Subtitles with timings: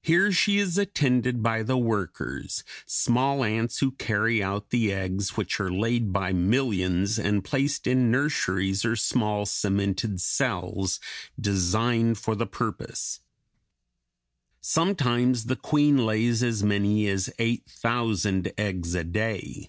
[0.00, 5.60] Here she is attended by the workers, small ants, who carry out the eggs which
[5.60, 10.98] are laid by millions and placed in nurseries or small cemented cells,
[11.38, 13.20] designed for the purpose.
[14.62, 19.68] Sometimes the queen lays as many as eight thousand eggs a day.